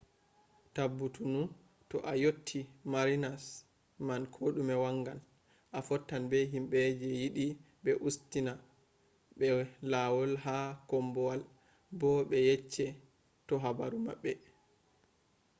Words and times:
tabbutunu 0.75 1.41
to 1.89 1.97
a 2.11 2.13
yotii 2.23 2.69
marinas 2.93 3.43
man 4.07 4.23
kodume 4.35 4.75
wangan. 4.83 5.19
a 5.77 5.79
fottan 5.87 6.23
be 6.31 6.37
himbe 6.53 6.77
je 6.99 7.09
yidi 7.19 7.47
be 7.83 7.91
ustina 8.07 8.53
be 9.37 9.45
lawol 9.91 10.31
ha 10.45 10.57
kombowal 10.89 11.41
bo 11.99 12.09
be 12.29 12.37
yecce 12.49 12.85
te 13.47 13.53
habaru 13.63 13.97
mabbe 14.07 14.31